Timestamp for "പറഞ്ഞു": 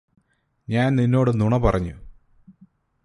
1.57-1.95